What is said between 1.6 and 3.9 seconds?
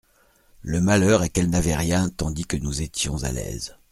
rien, tandis que nous étions à l'aise.